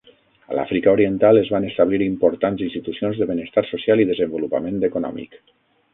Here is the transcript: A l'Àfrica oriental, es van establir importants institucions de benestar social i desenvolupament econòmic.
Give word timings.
A 0.51 0.55
l'Àfrica 0.59 0.93
oriental, 0.97 1.39
es 1.41 1.51
van 1.57 1.67
establir 1.67 2.01
importants 2.05 2.65
institucions 2.69 3.19
de 3.21 3.29
benestar 3.33 3.65
social 3.75 4.03
i 4.05 4.11
desenvolupament 4.13 4.85
econòmic. 4.93 5.39